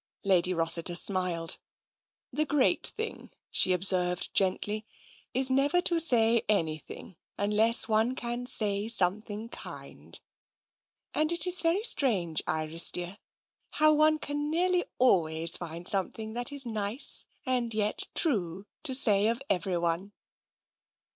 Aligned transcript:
Lady 0.23 0.51
Rossiter 0.51 0.95
smiled." 0.95 1.59
The 2.33 2.43
great 2.47 2.87
thing," 2.87 3.29
she 3.51 3.71
observed 3.71 4.33
gently," 4.33 4.83
is 5.35 5.51
never 5.51 5.79
to 5.81 5.99
say 5.99 6.41
anything, 6.49 7.17
unless 7.37 7.87
one 7.87 8.15
can 8.15 8.47
say 8.47 8.87
something 8.87 9.47
kind. 9.49 10.19
And 11.13 11.31
it 11.31 11.45
is 11.45 11.61
very 11.61 11.83
strange, 11.83 12.41
Iris 12.47 12.89
dear, 12.89 13.19
how 13.73 13.93
one 13.93 14.17
can 14.17 14.49
nearly 14.49 14.85
always 14.97 15.55
find 15.55 15.87
something 15.87 16.33
that 16.33 16.51
is 16.51 16.65
nice 16.65 17.25
and 17.45 17.71
yet 17.71 18.07
true, 18.15 18.65
to 18.81 18.95
say 18.95 19.27
of 19.27 19.39
everyone." 19.51 20.13